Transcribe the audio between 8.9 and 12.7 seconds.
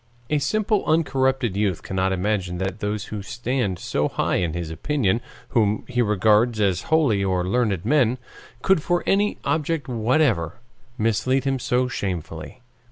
any object whatever mislead him so shamefully.